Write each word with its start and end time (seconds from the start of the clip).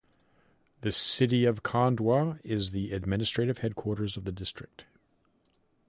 The 0.81 0.91
city 0.91 1.45
of 1.45 1.61
Khandwa 1.61 2.39
is 2.43 2.71
the 2.71 2.91
administrative 2.91 3.59
headquarters 3.59 4.17
of 4.17 4.23
the 4.25 4.31
district. 4.31 4.85